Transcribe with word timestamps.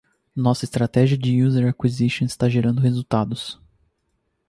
Nossa 0.35 0.65
estratégia 0.65 1.15
de 1.15 1.43
user 1.43 1.67
acquisition 1.69 2.25
está 2.25 2.49
gerando 2.49 2.81
resultados. 2.81 3.59